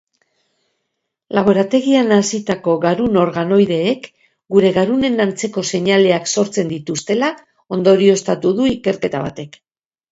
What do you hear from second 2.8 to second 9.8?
garun-organoideek gure garunen antzeko seinaleak sortzen dituztela ondorioztatu du ikerketa batek.